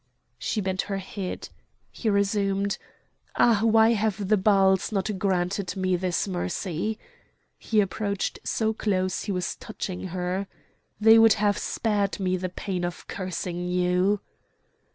[0.39, 1.49] She bent her head.
[1.91, 2.79] He resumed:
[3.35, 3.59] "Ah!
[3.63, 6.97] why have the Baals not granted me this mercy!"
[7.59, 10.47] He approached so close he was touching her.
[10.99, 14.21] "They would have spared me the pain of cursing you!"